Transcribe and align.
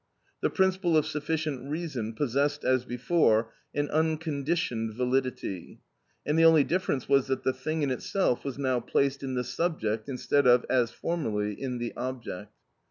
The 0.41 0.49
principle 0.49 0.97
of 0.97 1.05
sufficient 1.05 1.69
reason 1.69 2.13
possessed 2.13 2.63
as 2.63 2.85
before 2.85 3.53
an 3.75 3.87
unconditioned 3.91 4.95
validity, 4.95 5.79
and 6.25 6.39
the 6.39 6.43
only 6.43 6.63
difference 6.63 7.07
was 7.07 7.27
that 7.27 7.43
the 7.43 7.53
thing 7.53 7.83
in 7.83 7.91
itself 7.91 8.43
was 8.43 8.57
now 8.57 8.79
placed 8.79 9.21
in 9.21 9.35
the 9.35 9.43
subject 9.43 10.09
instead 10.09 10.47
of, 10.47 10.65
as 10.71 10.89
formerly, 10.89 11.53
in 11.53 11.77
the 11.77 11.93
object. 11.95 12.51